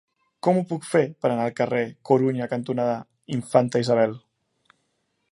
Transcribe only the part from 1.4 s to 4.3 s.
al carrer Corunya cantonada Infanta Isabel?